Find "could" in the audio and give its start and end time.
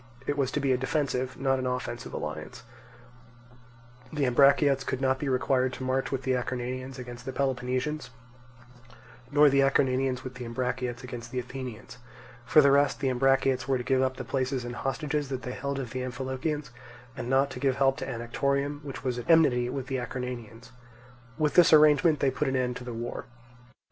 4.83-4.99